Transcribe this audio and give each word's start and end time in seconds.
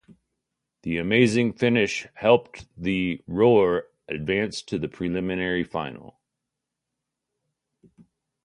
The 0.81 0.97
amazing 0.97 1.53
finish 1.53 2.07
helped 2.15 2.67
the 2.75 3.21
Roar 3.27 3.89
advance 4.07 4.63
to 4.63 4.79
the 4.79 4.87
preliminary 4.87 5.63
final. 5.63 6.19